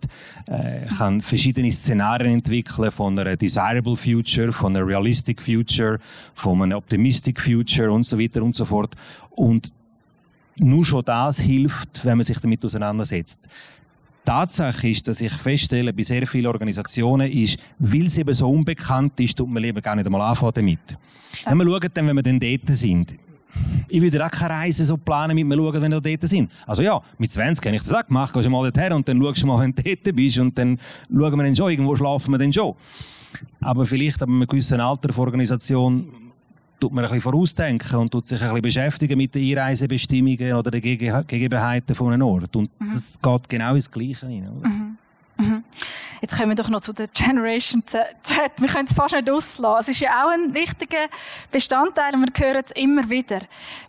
äh, 0.47 0.85
kann 0.97 1.21
verschiedene 1.21 1.71
Szenarien 1.71 2.33
entwickeln 2.33 2.91
von 2.91 3.17
einer 3.17 3.37
desirable 3.37 3.95
future, 3.95 4.51
von 4.51 4.75
einer 4.75 4.85
realistic 4.85 5.41
future, 5.41 5.97
von 6.33 6.61
einem 6.61 6.77
optimistic 6.77 7.39
future 7.39 7.89
und 7.89 8.05
so 8.05 8.19
weiter 8.19 8.43
und 8.43 8.53
so 8.53 8.65
fort. 8.65 8.95
Und 9.29 9.73
nur 10.57 10.83
schon 10.83 11.05
das 11.05 11.39
hilft, 11.39 12.03
wenn 12.03 12.17
man 12.17 12.23
sich 12.23 12.39
damit 12.39 12.63
auseinandersetzt. 12.65 13.47
Tatsache 14.25 14.89
ist, 14.89 15.07
dass 15.07 15.21
ich 15.21 15.33
feststelle, 15.33 15.93
bei 15.93 16.03
sehr 16.03 16.25
vielen 16.25 16.47
Organisationen 16.47 17.31
ist, 17.31 17.59
weil 17.79 18.05
es 18.05 18.17
eben 18.17 18.33
so 18.33 18.49
unbekannt 18.49 19.19
ist, 19.19 19.37
tut 19.37 19.49
man 19.49 19.61
lieber 19.61 19.81
gar 19.81 19.95
nicht 19.95 20.05
einmal 20.05 20.21
anfangen 20.21 20.53
damit. 20.55 20.97
Wenn 21.45 21.57
wir 21.57 21.65
schauen, 21.65 21.89
dann, 21.93 22.07
wenn 22.07 22.15
wir 22.15 22.23
dann 22.23 22.39
dort 22.39 22.67
sind, 22.67 23.15
ich 23.87 24.01
würde 24.01 24.25
auch 24.25 24.31
keine 24.31 24.55
Reise 24.55 24.83
so 24.85 24.97
planen, 24.97 25.35
mit 25.35 25.45
mir 25.45 25.55
schauen, 25.55 25.81
wenn 25.81 25.91
wir 25.91 26.01
dort 26.01 26.27
sind. 26.27 26.51
Also 26.65 26.81
ja, 26.81 27.01
mit 27.17 27.31
20 27.31 27.65
habe 27.65 27.75
ich 27.75 27.83
das 27.83 27.93
auch 27.93 28.05
gemacht, 28.05 28.33
gehst 28.33 28.45
du 28.45 28.49
mal 28.49 28.71
dorthin 28.71 28.93
und 28.93 29.07
dann 29.07 29.21
schaust 29.21 29.43
du 29.43 29.47
mal, 29.47 29.61
wenn 29.61 29.73
du 29.73 29.83
dort 29.83 30.15
bist 30.15 30.39
und 30.39 30.57
dann 30.57 30.79
schauen 31.09 31.37
wir 31.37 31.43
dann 31.43 31.55
schon, 31.55 31.69
irgendwo 31.69 31.95
schlafen 31.95 32.31
wir 32.31 32.37
dann 32.37 32.51
schon. 32.51 32.75
Aber 33.61 33.85
vielleicht 33.85 34.21
ab 34.21 34.29
einem 34.29 34.47
gewissen 34.47 34.79
Alter 34.79 35.09
der 35.09 35.17
Organisation 35.17 36.22
tut 36.83 36.91
man 36.91 37.05
ein 37.05 37.09
bisschen 37.09 37.21
vorausdenken 37.21 37.97
und 37.97 38.11
tut 38.11 38.27
sich 38.27 38.41
ein 38.41 38.49
bisschen 38.49 38.61
beschäftigen 38.61 39.17
mit 39.17 39.33
den 39.33 39.57
Einreisebestimmungen 39.57 40.53
oder 40.53 40.69
den 40.69 40.81
Gegebenheiten 40.81 41.95
von 41.95 42.11
einem 42.11 42.27
Ort. 42.27 42.53
Und 42.57 42.69
mhm. 42.79 42.91
das 42.91 43.13
geht 43.21 43.49
genau 43.49 43.75
ins 43.75 43.89
Gleiche 43.89 44.25
rein. 44.25 44.49
Mhm. 44.61 44.97
Mhm. 45.37 45.63
Jetzt 46.21 46.37
kommen 46.37 46.49
wir 46.49 46.55
doch 46.55 46.69
noch 46.69 46.81
zu 46.81 46.91
der 46.91 47.07
Generation 47.07 47.83
Z. 47.85 48.05
Wir 48.57 48.67
können 48.67 48.85
es 48.85 48.93
fast 48.93 49.13
nicht 49.13 49.29
auslassen. 49.29 49.81
Es 49.81 49.87
ist 49.87 50.01
ja 50.01 50.25
auch 50.25 50.31
ein 50.31 50.53
wichtiger 50.53 51.07
Bestandteil 51.51 52.13
und 52.15 52.21
wir 52.21 52.47
hören 52.47 52.63
es 52.65 52.71
immer 52.71 53.09
wieder. 53.09 53.39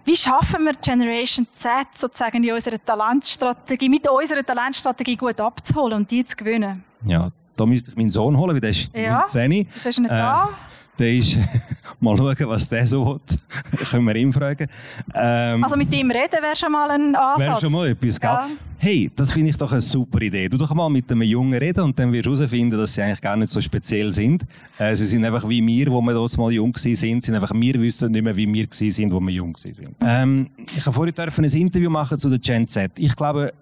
Wie 0.04 0.16
schaffen 0.16 0.64
wir 0.64 0.72
Generation 0.80 1.48
Z 1.52 1.86
sozusagen 1.96 2.44
in 2.44 2.52
unserer 2.52 2.82
Talentstrategie, 2.82 3.88
mit 3.88 4.08
unserer 4.08 4.44
Talentstrategie 4.44 5.16
gut 5.16 5.40
abzuholen 5.40 5.94
und 5.94 6.10
die 6.10 6.24
zu 6.24 6.36
gewinnen? 6.36 6.84
Ja, 7.04 7.28
da 7.56 7.66
müsste 7.66 7.90
ich 7.90 7.96
meinen 7.96 8.10
Sohn 8.10 8.36
holen, 8.36 8.52
weil 8.52 8.60
der 8.60 8.70
ist 8.70 8.88
ja, 8.94 9.18
19. 9.18 9.68
Das 9.74 9.86
ist 9.86 9.98
nicht 9.98 10.10
äh, 10.10 10.14
da. 10.14 10.50
Der 10.98 11.12
ist, 11.12 11.36
mal 12.00 12.16
schauen, 12.16 12.48
was 12.48 12.68
der 12.68 12.86
so 12.86 13.04
will. 13.06 13.20
Können 13.90 14.06
wir 14.06 14.16
ihn 14.16 14.32
fragen. 14.32 14.68
Ähm, 15.12 15.64
also 15.64 15.76
mit 15.76 15.92
ihm 15.92 16.10
reden 16.10 16.40
wäre 16.40 16.54
schon 16.54 16.70
mal 16.70 16.90
ein 16.90 17.14
Ansatz. 17.14 17.40
Wäre 17.40 17.60
schon 17.60 17.72
mal 17.72 17.88
etwas, 17.88 18.20
gell? 18.20 18.30
Ja. 18.30 18.48
Hey, 18.78 19.10
das 19.16 19.32
finde 19.32 19.50
ich 19.50 19.56
doch 19.56 19.72
eine 19.72 19.80
super 19.80 20.20
Idee. 20.20 20.48
Du 20.48 20.56
doch 20.56 20.72
mal 20.74 20.88
mit 20.90 21.10
einem 21.10 21.22
Jungen 21.22 21.54
reden 21.54 21.84
und 21.84 21.98
dann 21.98 22.12
wirst 22.12 22.26
du 22.26 22.36
herausfinden, 22.36 22.78
dass 22.78 22.94
sie 22.94 23.02
eigentlich 23.02 23.20
gar 23.20 23.36
nicht 23.36 23.50
so 23.50 23.60
speziell 23.60 24.12
sind. 24.12 24.44
Äh, 24.78 24.94
sie 24.94 25.06
sind 25.06 25.24
einfach 25.24 25.48
wie 25.48 25.66
wir, 25.66 25.90
wo 25.90 26.00
wir 26.02 26.12
dort 26.12 26.36
mal 26.38 26.52
jung 26.52 26.74
waren, 26.74 26.94
sind. 26.94 27.24
sind 27.24 27.34
einfach, 27.34 27.52
wir 27.54 27.80
wissen 27.80 28.12
nicht 28.12 28.22
mehr, 28.22 28.36
wie 28.36 28.52
wir 28.52 28.66
sind, 28.70 29.12
wo 29.12 29.20
wir 29.20 29.32
jung 29.32 29.54
waren. 29.54 29.96
Ähm, 30.02 30.50
ich 30.76 30.84
habe 30.86 30.94
vorhin 30.94 31.14
ein 31.18 31.44
Interview 31.44 31.90
machen 31.90 32.18
zu 32.18 32.28
der 32.28 32.38
Gen 32.38 32.68
Z. 32.68 32.92
Ich 32.98 33.16
glaube, 33.16 33.52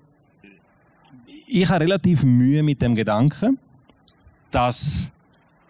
ich 1.46 1.70
habe 1.70 1.84
relativ 1.84 2.24
Mühe 2.24 2.62
mit 2.62 2.82
dem 2.82 2.94
Gedanken, 2.94 3.58
dass 4.50 5.06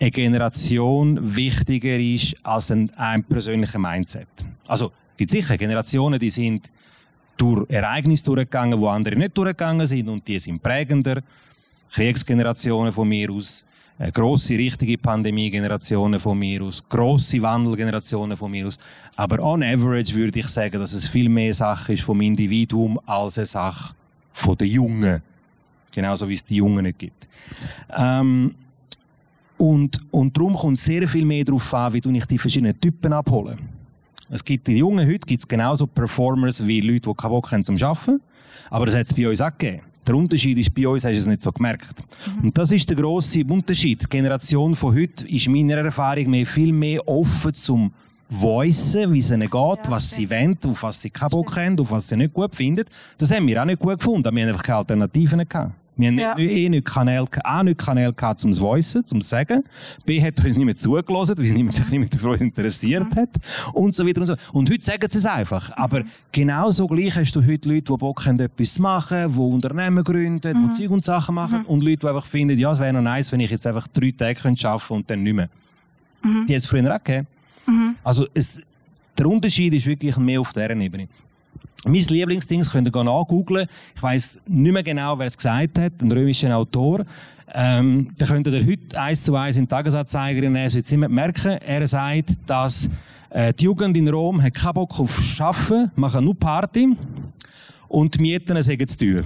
eine 0.03 0.11
Generation 0.11 1.37
wichtiger 1.37 1.97
ist 1.97 2.35
als 2.43 2.73
ein, 2.73 2.91
ein 2.97 3.23
persönlicher 3.23 3.79
Mindset. 3.79 4.27
Also, 4.67 4.91
gibt 5.17 5.31
sicher 5.31 5.57
Generationen, 5.57 6.19
die 6.19 6.31
sind 6.31 6.71
durch 7.37 7.71
Ereignisse 7.71 8.25
durchgegangen, 8.25 8.81
wo 8.81 8.89
andere 8.89 9.15
nicht 9.15 9.39
durchgegangen 9.39 9.87
sind 9.87 10.09
und 10.09 10.27
die 10.27 10.41
sind 10.41 10.61
prägender. 10.61 11.23
Kriegsgenerationen 11.93 12.93
von 12.93 13.09
mir 13.09 13.31
aus, 13.31 13.65
äh, 13.99 14.11
grosse, 14.11 14.59
richtige 14.59 14.99
Pandemie-Generationen 14.99 16.19
von 16.19 16.37
mir 16.37 16.63
aus, 16.63 16.83
grosse 16.89 17.41
Wandelgenerationen 17.41 18.37
von 18.37 18.51
mir 18.51 18.67
aus. 18.67 18.79
Aber 19.15 19.39
on 19.39 19.63
average 19.63 20.15
würde 20.15 20.41
ich 20.41 20.49
sagen, 20.49 20.81
dass 20.81 20.93
es 20.95 21.07
viel 21.07 21.29
mehr 21.29 21.55
Sache 21.55 21.93
ist 21.93 22.03
vom 22.03 22.21
Individuum 22.21 22.99
als 23.07 23.39
eine 23.39 23.47
Sache 23.47 23.95
von 24.33 24.57
den 24.57 24.69
Jungen. 24.69 25.23
Genauso 25.93 26.29
wie 26.29 26.35
es 26.35 26.45
die 26.45 26.57
Jungen 26.57 26.85
nicht 26.85 26.99
gibt. 26.99 27.29
Ähm, 27.97 28.57
und, 29.63 30.01
und 30.11 30.37
darum 30.37 30.55
kommt 30.55 30.77
sehr 30.77 31.07
viel 31.07 31.25
mehr 31.25 31.45
darauf 31.45 31.73
an, 31.73 31.93
wie 31.93 32.01
du 32.01 32.11
ich 32.11 32.27
die 32.27 32.37
verschiedenen 32.37 32.81
Typen 32.81 33.13
abholen. 33.13 33.57
Es 34.29 34.45
gibt 34.45 34.67
die 34.67 34.79
Jungen 34.79 35.07
heute 35.07 35.21
gibt 35.21 35.41
es 35.41 35.47
genauso 35.47 35.87
Performers 35.87 36.67
wie 36.67 36.81
Leute, 36.81 37.09
die 37.09 37.15
keinen 37.15 37.31
Bock 37.31 37.53
haben 37.53 37.63
zum 37.63 37.77
Arbeiten. 37.81 38.21
Aber 38.71 38.87
das 38.87 38.97
hat 38.97 39.07
es 39.07 39.15
bei 39.15 39.29
uns 39.29 39.41
auch 39.41 39.57
gegeben. 39.57 39.83
Der 40.05 40.17
Unterschied 40.17 40.59
ist, 40.59 40.75
bei 40.75 40.89
uns 40.89 41.05
hast 41.05 41.13
du 41.13 41.19
es 41.19 41.27
nicht 41.29 41.43
so 41.43 41.53
gemerkt. 41.53 41.95
Mhm. 42.27 42.47
Und 42.47 42.59
das 42.59 42.73
ist 42.73 42.91
der 42.91 42.97
grosse 42.97 43.45
Unterschied. 43.45 44.03
Die 44.03 44.09
Generation 44.09 44.75
von 44.75 44.97
heute 44.97 45.29
ist 45.29 45.49
meiner 45.49 45.77
Erfahrung 45.77 46.31
mehr 46.31 46.45
viel 46.45 46.73
mehr 46.73 47.07
offen 47.07 47.55
zum 47.55 47.93
Voicen, 48.29 49.13
wie 49.13 49.19
es 49.19 49.31
ihnen 49.31 49.43
geht, 49.43 49.53
ja, 49.53 49.79
was 49.87 50.11
sie 50.11 50.29
wollen, 50.29 50.59
auf 50.67 50.83
was 50.83 51.03
sie 51.03 51.11
keinen 51.11 51.31
Bock 51.31 51.57
haben, 51.57 51.79
auf 51.79 51.93
was 51.93 52.09
sie 52.09 52.17
nicht 52.17 52.35
gut 52.35 52.57
finden. 52.57 52.85
Das 53.17 53.31
haben 53.31 53.47
wir 53.47 53.63
auch 53.63 53.67
nicht 53.67 53.79
gut 53.79 54.01
gefunden. 54.01 54.35
Wir 54.35 54.43
haben 54.43 54.49
einfach 54.49 54.65
keine 54.65 54.79
Alternativen 54.79 55.49
gehabt. 55.49 55.73
Wir 55.97 56.09
haben 56.09 56.19
ja. 56.19 56.35
nicht, 56.35 56.51
eh 56.51 56.69
nicht 56.69 56.87
Kanäle, 56.87 57.27
A, 57.45 57.63
nicht 57.63 57.79
Kanäle 57.79 58.13
gehabt 58.13 58.41
zum 58.41 58.59
Voicen, 58.59 59.07
zum 59.07 59.21
Sagen. 59.21 59.63
B, 60.07 60.23
hat 60.23 60.43
uns 60.43 60.57
niemand 60.57 60.79
zugelassen, 60.79 61.37
weil 61.37 61.47
sich 61.47 61.57
niemand 61.57 61.75
sich 61.75 61.89
niemand 61.91 62.15
dafür 62.15 62.41
interessiert 62.41 63.15
mhm. 63.15 63.21
hat. 63.21 63.31
Und 63.75 63.95
so 63.95 64.07
weiter 64.07 64.23
und 64.23 64.27
so. 64.27 64.37
Und 64.53 64.71
heute 64.71 64.83
sagen 64.83 65.07
sie 65.11 65.19
es 65.19 65.27
einfach. 65.27 65.69
Mhm. 65.69 65.75
Aber 65.83 66.03
genauso 66.33 66.87
gleich 66.87 67.17
hast 67.17 67.37
du 67.37 67.45
heute 67.45 67.69
Leute, 67.69 67.93
die 67.93 67.97
Bock 67.97 68.25
haben, 68.25 68.41
etwas 68.41 68.75
zu 68.75 68.83
machen, 68.83 69.33
die 69.33 69.39
Unternehmen 69.39 70.03
gründen, 70.03 70.63
mhm. 70.63 70.71
die 70.73 70.79
Zeug 70.79 70.91
und 70.91 71.05
Sachen 71.05 71.35
machen. 71.35 71.61
Mhm. 71.61 71.67
Und 71.67 71.83
Leute, 71.83 71.99
die 71.99 72.09
einfach 72.09 72.27
finden, 72.27 72.59
ja, 72.59 72.73
es 72.73 72.81
wäre 72.81 72.93
noch 72.95 73.03
nice, 73.03 73.31
wenn 73.31 73.41
ich 73.41 73.51
jetzt 73.51 73.67
einfach 73.67 73.87
drei 73.89 74.13
Tage 74.13 74.39
arbeiten 74.41 74.57
könnte 74.57 74.95
und 74.95 75.11
dann 75.11 75.23
nicht 75.23 75.35
mehr. 75.35 75.49
Mhm. 76.23 76.47
Die 76.47 76.55
hat 76.55 76.63
es 76.63 76.67
früher 76.67 76.95
auch 76.95 77.05
gegeben. 77.05 77.27
Mhm. 77.67 77.97
Also, 78.03 78.27
es, 78.33 78.61
der 79.19 79.27
Unterschied 79.27 79.75
ist 79.75 79.87
wirklich 79.87 80.17
mehr 80.17 80.41
auf 80.41 80.53
dieser 80.53 80.71
Ebene. 80.71 81.09
Mein 81.85 82.01
Lieblingsding, 82.01 82.63
könnt 82.63 82.95
ihr 82.95 83.05
nachgoogeln. 83.05 83.67
Ich 83.97 84.03
weiss 84.03 84.41
nicht 84.47 84.73
mehr 84.73 84.85
genau, 84.85 85.19
wer 85.19 85.27
es 85.27 85.37
gesagt 85.37 85.79
hat, 85.81 85.93
ein 86.01 86.13
römischer 86.13 86.57
Autor. 86.57 87.05
Ähm, 87.53 88.13
da 88.17 88.27
könnt 88.27 88.47
ihr 88.47 88.65
heute 88.65 89.01
eins 89.01 89.25
zu 89.25 89.35
eins 89.35 89.57
in 89.57 89.65
den 89.65 89.69
Tagesanzeiger 89.69 90.43
nehmen. 90.43 90.57
Es 90.57 90.93
immer 90.93 91.09
merken, 91.09 91.59
er 91.59 91.85
sagt, 91.89 92.31
dass 92.47 92.89
äh, 93.31 93.53
die 93.53 93.65
Jugend 93.65 93.97
in 93.97 94.09
Rom 94.09 94.41
hat 94.41 94.55
keinen 94.55 94.75
Bock 94.75 94.99
auf 95.01 95.21
Arbeiten, 95.41 95.91
machen 95.97 96.25
nur 96.25 96.39
Party 96.39 96.97
und 97.89 98.15
die 98.15 98.23
Mieten 98.23 98.63
sagen 98.63 98.87
zu 98.87 98.97
teuer. 98.97 99.25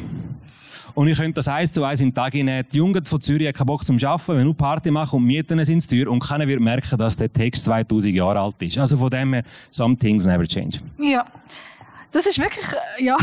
Und 0.95 1.09
ich 1.09 1.19
könnte 1.19 1.35
das 1.35 1.49
eins 1.49 1.71
zu 1.73 1.85
eins 1.85 2.01
in 2.01 2.09
den 2.09 2.15
Tag 2.15 2.33
nehmen. 2.33 2.65
Die 2.73 2.79
Jugend 2.79 3.07
von 3.07 3.21
Zürich 3.21 3.49
hat 3.49 3.55
keinen 3.55 3.67
Bock 3.67 3.85
zum 3.85 3.99
Arbeiten, 4.03 4.39
wenn 4.39 4.45
nur 4.45 4.57
Party 4.57 4.91
machen 4.91 5.17
und 5.17 5.27
Mieten 5.27 5.63
sind 5.63 5.83
zu 5.83 5.91
teuer 5.91 6.11
und 6.11 6.21
keiner 6.21 6.49
wird 6.49 6.61
merken, 6.61 6.97
dass 6.97 7.17
der 7.17 7.31
Text 7.31 7.67
2000 7.67 8.15
Jahre 8.15 8.41
alt 8.41 8.63
ist. 8.63 8.79
Also 8.79 8.97
von 8.97 9.11
dem 9.11 9.35
her, 9.35 9.43
some 9.71 9.95
things 9.95 10.25
never 10.25 10.47
change. 10.47 10.79
Ja 10.99 11.27
das 12.13 12.27
ist 12.27 12.39
wirklich, 12.39 12.67
äh, 12.99 13.05
ja, 13.05 13.17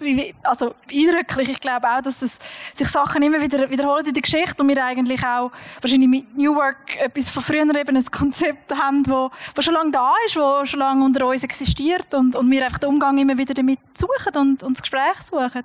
also 0.42 0.74
eindrücklich. 0.90 1.50
Ich 1.50 1.60
glaube 1.60 1.88
auch, 1.88 2.00
dass 2.00 2.18
das, 2.18 2.38
sich 2.74 2.88
Sachen 2.88 3.22
immer 3.22 3.40
wieder 3.40 3.68
wiederholen 3.70 4.06
in 4.06 4.12
der 4.14 4.22
Geschichte 4.22 4.62
und 4.62 4.68
wir 4.68 4.84
eigentlich 4.84 5.24
auch 5.24 5.50
wahrscheinlich 5.80 6.08
mit 6.08 6.36
New 6.36 6.54
Work 6.54 6.96
etwas 6.96 7.28
von 7.28 7.42
früher 7.42 7.62
eben 7.62 7.96
ein 7.96 8.04
Konzept 8.06 8.72
haben, 8.76 9.06
wo, 9.06 9.30
wo 9.54 9.62
schon 9.62 9.74
lange 9.74 9.90
da 9.90 10.12
ist, 10.26 10.36
wo 10.36 10.64
schon 10.64 10.80
lange 10.80 11.04
unter 11.04 11.26
uns 11.26 11.44
existiert 11.44 12.12
und, 12.14 12.36
und 12.36 12.50
wir 12.50 12.64
einfach 12.64 12.78
den 12.78 12.90
Umgang 12.90 13.18
immer 13.18 13.36
wieder 13.36 13.54
damit 13.54 13.80
suchen 13.94 14.36
und, 14.36 14.62
und 14.62 14.74
das 14.74 14.82
Gespräch 14.82 15.20
suchen. 15.22 15.64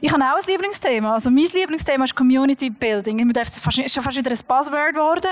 Ich 0.00 0.12
habe 0.12 0.22
auch 0.22 0.36
ein 0.36 0.44
Lieblingsthema. 0.46 1.14
Also 1.14 1.30
mein 1.30 1.46
Lieblingsthema 1.46 2.04
ist 2.04 2.14
Community 2.14 2.70
Building. 2.70 3.30
Es 3.36 3.56
ist 3.56 3.94
schon 3.94 4.02
fast 4.02 4.16
wieder 4.16 4.30
ein 4.30 4.38
Buzzword 4.46 4.94
geworden. 4.94 5.30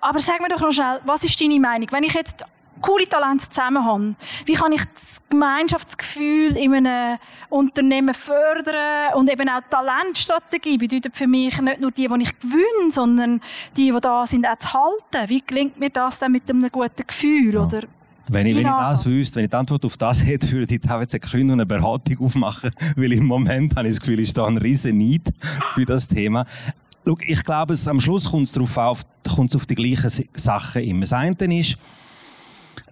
Aber 0.00 0.18
sag 0.18 0.40
mir 0.40 0.48
doch 0.48 0.60
noch 0.60 0.72
schnell, 0.72 1.00
was 1.04 1.24
ist 1.24 1.40
deine 1.40 1.58
Meinung? 1.60 1.88
Wenn 1.90 2.02
ich 2.02 2.14
jetzt 2.14 2.44
coole 2.82 3.08
Talente 3.08 3.48
zusammen 3.48 3.84
haben. 3.84 4.16
Wie 4.44 4.54
kann 4.54 4.72
ich 4.72 4.82
das 4.94 5.22
Gemeinschaftsgefühl 5.30 6.56
in 6.56 6.74
einem 6.74 7.18
Unternehmen 7.48 8.14
fördern 8.14 9.14
und 9.14 9.30
eben 9.30 9.48
auch 9.48 9.62
Talentstrategie 9.70 10.76
bedeutet 10.76 11.16
für 11.16 11.26
mich 11.26 11.58
nicht 11.60 11.80
nur 11.80 11.90
die, 11.90 12.06
die 12.06 12.22
ich 12.22 12.38
gewinne, 12.38 12.90
sondern 12.90 13.40
die, 13.76 13.90
die 13.90 14.00
da 14.00 14.26
sind, 14.26 14.46
auch 14.46 14.58
zu 14.58 14.72
halten. 14.72 15.30
Wie 15.30 15.42
gelingt 15.46 15.80
mir 15.80 15.90
das 15.90 16.18
dann 16.18 16.32
mit 16.32 16.48
einem 16.50 16.70
guten 16.70 17.06
Gefühl? 17.06 17.54
Ja. 17.54 17.64
Oder 17.64 17.82
wenn 18.28 18.46
ich, 18.46 18.54
wenn 18.54 18.66
ich 18.66 18.72
das 18.72 19.06
wüsste, 19.06 19.36
wenn 19.36 19.44
ich 19.44 19.50
die 19.50 19.56
Antwort 19.56 19.84
auf 19.84 19.96
das 19.96 20.22
hätte, 20.26 20.50
würde 20.52 20.74
ich 20.74 20.80
da 20.80 21.00
jetzt 21.00 21.14
eine 21.14 21.52
eine 21.52 21.66
Beratung 21.66 22.18
aufmachen, 22.20 22.70
weil 22.96 23.12
im 23.12 23.26
Moment 23.26 23.76
habe 23.76 23.88
ich 23.88 23.96
das 23.96 24.00
Gefühl, 24.00 24.20
ist 24.20 24.36
da 24.36 24.46
ein 24.46 24.58
riesen 24.58 24.98
Need 24.98 25.32
für 25.74 25.84
das 25.84 26.06
Thema. 26.06 26.46
Schau, 27.04 27.16
ich 27.26 27.42
glaube, 27.42 27.72
es, 27.72 27.88
am 27.88 28.00
Schluss 28.00 28.30
kommt 28.30 28.46
es 28.46 28.52
darauf 28.52 28.76
auf, 28.76 29.00
kommt 29.34 29.50
es 29.50 29.56
auf 29.56 29.66
die 29.66 29.74
gleichen 29.74 30.10
Sachen 30.34 30.82
immer. 30.82 31.00
Das 31.00 31.12
eine 31.12 31.58
ist, 31.58 31.76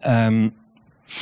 ähm, 0.02 0.52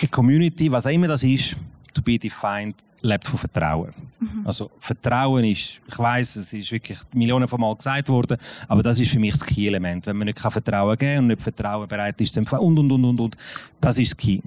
eine 0.00 0.08
Community, 0.10 0.70
was 0.70 0.86
auch 0.86 0.90
immer 0.90 1.08
das 1.08 1.22
ist, 1.24 1.56
to 1.94 2.02
be 2.02 2.18
defined, 2.18 2.74
lebt 3.02 3.26
von 3.26 3.38
Vertrauen. 3.38 3.92
Mhm. 4.18 4.46
Also 4.46 4.70
Vertrauen 4.78 5.44
ist, 5.44 5.80
ich 5.86 5.98
weiß, 5.98 6.36
es 6.36 6.52
ist 6.52 6.72
wirklich 6.72 6.98
Millionen 7.12 7.46
von 7.46 7.60
Mal 7.60 7.74
gesagt 7.76 8.08
worden, 8.08 8.38
aber 8.66 8.82
das 8.82 9.00
ist 9.00 9.12
für 9.12 9.18
mich 9.18 9.32
das 9.32 9.44
Key-Element. 9.44 10.06
Wenn 10.06 10.16
man 10.16 10.26
nicht 10.26 10.40
Vertrauen 10.40 10.96
geben 10.96 11.14
kann 11.14 11.24
und 11.24 11.26
nicht 11.28 11.42
Vertrauen 11.42 11.88
bereit 11.88 12.20
ist 12.20 12.34
zu 12.34 12.40
empfangen 12.40 12.64
und, 12.64 12.78
und, 12.78 12.92
und, 12.92 13.04
und, 13.04 13.20
und, 13.20 13.36
das 13.80 13.98
ist 13.98 14.12
das 14.12 14.16
Key. 14.16 14.40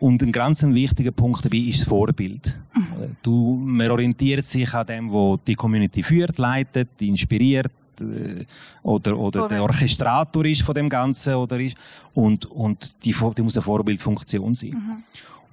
Und 0.00 0.22
ein 0.22 0.30
ganz 0.30 0.62
wichtiger 0.62 1.10
Punkt 1.10 1.44
dabei 1.44 1.56
ist 1.56 1.80
das 1.80 1.88
Vorbild. 1.88 2.56
Mhm. 2.74 3.16
Du, 3.22 3.56
man 3.56 3.90
orientiert 3.90 4.44
sich 4.44 4.72
an 4.72 4.86
dem, 4.86 5.10
wo 5.10 5.36
die 5.36 5.56
Community 5.56 6.02
führt, 6.04 6.38
leitet, 6.38 7.02
inspiriert, 7.02 7.72
äh, 8.00 8.44
oder, 8.82 9.18
oder 9.18 9.48
der 9.48 9.62
Orchestrator 9.62 10.44
ist 10.44 10.62
von 10.62 10.74
dem 10.74 10.88
Ganzen 10.88 11.34
oder 11.34 11.58
ist, 11.60 11.76
und, 12.14 12.46
und 12.46 13.04
die, 13.04 13.14
die 13.36 13.42
muss 13.42 13.56
eine 13.56 13.62
Vorbildfunktion 13.62 14.54
sein. 14.54 14.70
Mhm. 14.70 15.04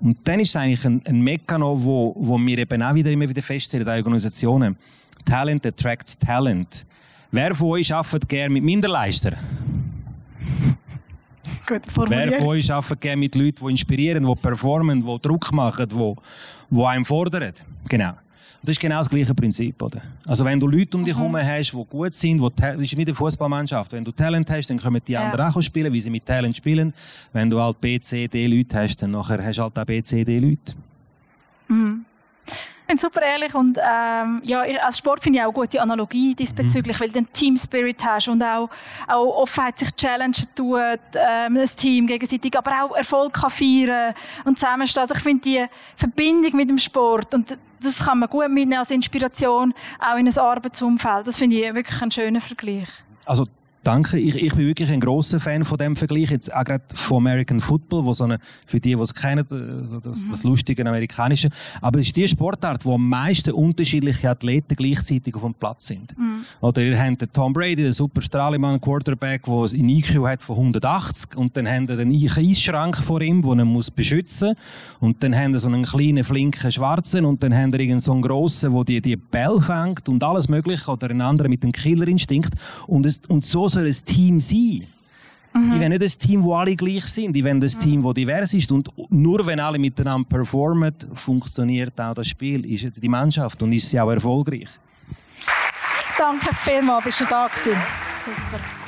Und 0.02 0.28
dann 0.28 0.40
ist 0.40 0.50
es 0.50 0.56
eigentlich 0.56 0.86
ein, 0.86 1.02
ein 1.06 1.22
Mechanismus, 1.22 1.84
wo, 1.84 2.16
wo 2.18 2.38
wir 2.38 2.58
eben 2.58 2.84
auch 2.84 2.94
wieder 2.94 3.12
immer 3.12 3.30
wieder 3.30 3.42
feststellen, 3.42 3.88
in 3.88 3.94
Organisationen. 3.94 4.76
Talent 5.24 5.66
attracts 5.66 6.18
Talent. 6.18 6.86
Wer 7.32 7.56
von 7.56 7.70
euch 7.70 7.94
arbeitet 7.94 8.30
gerne 8.30 8.54
mit 8.54 8.64
Minderleistern? 8.64 9.36
Gut 11.68 11.82
Wer 12.08 12.32
von 12.34 12.48
euch 12.48 12.72
arbeitet 12.72 13.02
gerne 13.02 13.18
mit 13.18 13.36
Leuten, 13.36 13.66
die 13.66 13.72
inspirieren, 13.72 14.26
die 14.26 14.36
performen, 14.36 15.04
die 15.04 15.22
Druck 15.22 15.52
machen, 15.52 15.90
die, 15.90 16.14
die 16.70 16.84
einem 16.84 17.06
fordern? 17.06 17.54
Genau. 17.88 18.14
Das 18.66 18.74
ist 18.74 18.80
genau 18.80 18.98
das 18.98 19.10
gleiche 19.10 19.34
Prinzip, 19.36 19.82
oder? 19.82 20.02
Also 20.26 20.44
wenn 20.44 20.60
du 20.60 20.68
Leute 20.68 20.98
um 20.98 21.04
dich 21.06 21.16
herum 21.16 21.38
hast, 21.38 21.72
die 21.72 21.86
gut 21.86 22.14
sind, 22.14 22.42
die, 22.42 22.62
das 22.62 22.78
ist 22.78 22.98
wie 22.98 23.02
eine 23.02 23.14
Fußballmannschaft. 23.14 23.92
Wenn 23.94 24.04
du 24.04 24.12
Talent 24.12 24.50
hast, 24.50 24.70
dann 24.70 24.80
können 24.80 25.02
die 25.08 25.12
ja. 25.12 25.30
anderen 25.30 25.52
auch 25.54 25.62
spielen, 25.62 25.94
wie 25.94 26.02
sie 26.02 26.10
mit 26.10 26.26
Talent 26.26 26.58
spielen. 26.58 26.94
Wenn 27.32 27.50
du 27.50 27.62
halt 27.62 27.80
B, 27.80 28.00
C, 28.00 28.28
D 28.28 28.48
Leute 28.48 28.80
hast, 28.80 29.02
dann 29.02 29.12
nachher 29.12 29.44
hast 29.44 29.58
du 29.58 29.64
halt 29.64 29.78
auch 29.78 29.86
B, 29.86 30.02
C, 30.02 30.24
D 30.24 30.40
Leute. 30.40 30.74
Mhm. 31.68 32.06
Ich 32.86 32.88
bin 32.88 33.00
super 33.00 33.24
ehrlich 33.24 33.56
und 33.56 33.80
ähm, 33.80 34.42
ja, 34.44 34.62
als 34.84 35.00
Sport 35.00 35.24
finde 35.24 35.40
ich 35.40 35.44
auch 35.44 35.50
eine 35.50 35.54
gute 35.54 35.82
Analogie 35.82 36.36
diesbezüglich, 36.36 37.00
mhm. 37.00 37.02
weil 37.02 37.10
du 37.10 37.18
einen 37.18 37.34
Team 37.34 37.58
Spirit 37.58 38.06
hast 38.06 38.28
und 38.28 38.44
auch, 38.44 38.70
auch 39.08 39.42
Offenheit 39.42 39.80
sich 39.80 39.90
Challenge 39.96 40.36
tut, 40.54 41.00
ähm, 41.16 41.56
das 41.56 41.76
Team 41.76 42.06
gegenseitig, 42.06 42.56
aber 42.56 42.84
auch 42.84 42.96
Erfolg 42.96 43.34
kann 43.34 43.50
feiern 43.50 44.14
und 44.44 44.60
zusammenstehen. 44.60 45.02
Also 45.02 45.16
ich 45.16 45.24
finde 45.24 45.42
die 45.42 45.66
Verbindung 45.96 46.56
mit 46.56 46.70
dem 46.70 46.78
Sport 46.78 47.34
und 47.34 47.58
das 47.82 48.06
kann 48.06 48.20
man 48.20 48.30
gut 48.30 48.50
mitnehmen 48.50 48.78
als 48.78 48.92
Inspiration 48.92 49.74
auch 50.00 50.18
in 50.18 50.28
ein 50.28 50.38
Arbeitsumfeld. 50.38 51.26
Das 51.26 51.38
finde 51.38 51.56
ich 51.56 51.74
wirklich 51.74 52.00
ein 52.00 52.12
schöner 52.12 52.42
Vergleich. 52.42 52.88
Also 53.26 53.48
Danke. 53.86 54.18
Ich, 54.18 54.36
ich 54.36 54.56
bin 54.56 54.66
wirklich 54.66 54.92
ein 54.92 55.00
großer 55.00 55.40
Fan 55.40 55.64
von 55.64 55.78
dem 55.78 55.96
Vergleich. 55.96 56.32
Jetzt 56.32 56.52
auch 56.52 56.64
gerade 56.64 56.84
von 56.96 57.18
American 57.18 57.62
Football, 57.62 58.04
wo 58.04 58.14
so 58.14 58.24
eine, 58.24 58.40
für 58.66 58.80
die, 58.80 58.96
die 58.96 59.00
es 59.00 59.14
kennen, 59.14 59.46
äh, 59.46 59.86
so 59.86 60.00
das, 60.00 60.22
mhm. 60.22 60.32
das 60.32 60.44
lustige 60.44 60.84
amerikanische. 60.84 61.50
Aber 61.82 62.00
es 62.00 62.08
ist 62.08 62.18
die 62.18 62.28
Sportart, 62.28 62.84
wo 62.84 62.96
am 62.96 63.08
meisten 63.08 63.52
unterschiedliche 63.52 64.32
Athleten 64.32 64.76
gleichzeitig 64.76 65.36
auf 65.36 65.44
dem 65.44 65.54
Platz 65.54 65.86
sind. 65.86 66.18
Mhm. 66.18 66.46
Oder 66.62 66.82
ihr 66.82 67.00
habt 67.00 67.22
den 67.22 67.32
Tom 67.32 67.54
Brady, 67.54 67.84
den 67.84 67.92
super 67.92 68.24
Strahlemann 68.24 68.82
Quarterback, 68.82 69.44
der 69.44 69.54
einen 69.54 69.90
IQ 69.90 70.26
hat 70.26 70.42
von 70.42 70.56
180 70.56 71.38
und 71.38 71.56
dann 71.56 71.68
habt 71.68 71.90
ihr 71.90 72.00
einen 72.00 72.12
Eisschrank 72.12 72.98
vor 72.98 73.22
ihm, 73.22 73.44
den 73.44 73.60
er 73.60 73.66
muss 73.66 73.92
beschützen 73.92 74.56
und 75.00 75.22
dann 75.22 75.36
habt 75.36 75.50
ihr 75.50 75.60
so 75.60 75.68
einen 75.68 75.84
kleinen, 75.84 76.24
flinken 76.24 76.72
Schwarzen 76.72 77.24
und 77.24 77.44
dann 77.44 77.56
habt 77.56 77.76
ihr 77.76 77.82
irgend 77.82 78.02
so 78.02 78.14
einen 78.14 78.24
grossen, 78.24 78.74
der 78.74 78.84
die, 78.84 79.02
die 79.02 79.16
Bälle 79.16 79.62
fängt 79.62 80.10
und 80.10 80.24
alles 80.24 80.50
mögliche 80.50 80.90
oder 80.90 81.12
einen 81.12 81.22
anderen 81.22 81.52
mit 81.52 81.62
dem 81.62 81.72
Killerinstinkt 81.72 82.56
und, 82.88 83.06
es, 83.06 83.22
und 83.28 83.46
so 83.46 83.75
soll 83.76 83.86
ein 83.86 84.06
Team 84.06 84.40
sein. 84.40 84.88
Mhm. 85.54 85.74
Ich 85.74 85.80
will 85.80 85.90
nicht 85.90 86.02
ein 86.02 86.20
Team, 86.28 86.44
wo 86.44 86.56
alle 86.56 86.76
gleich 86.76 87.06
sind. 87.06 87.36
Ich 87.36 87.44
will 87.44 87.52
ein 87.52 87.60
mhm. 87.60 87.68
Team, 87.68 88.04
das 88.04 88.14
divers 88.14 88.54
ist. 88.54 88.72
Und 88.72 88.90
nur 89.10 89.46
wenn 89.46 89.60
alle 89.60 89.80
miteinander 89.80 90.28
performen, 90.28 90.94
funktioniert 91.14 92.00
auch 92.00 92.14
das 92.14 92.28
Spiel, 92.28 92.66
ist 92.66 93.02
die 93.02 93.10
Mannschaft 93.10 93.62
und 93.64 93.72
ist 93.72 93.90
sie 93.90 94.00
auch 94.00 94.12
erfolgreich. 94.12 94.70
Danke 96.18 96.50
vielmals, 96.64 97.04
bist 97.04 97.22
du 97.22 97.26
da 97.26 97.48
gewesen. 97.48 98.85